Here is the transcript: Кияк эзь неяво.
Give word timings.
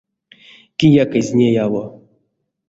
Кияк 0.77 1.13
эзь 1.19 1.31
неяво. 1.37 1.83